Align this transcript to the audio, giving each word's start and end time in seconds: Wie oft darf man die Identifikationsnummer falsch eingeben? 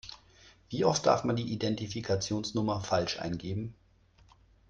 Wie 0.71 0.83
oft 0.83 1.05
darf 1.05 1.25
man 1.25 1.35
die 1.35 1.51
Identifikationsnummer 1.53 2.81
falsch 2.81 3.19
eingeben? 3.19 3.75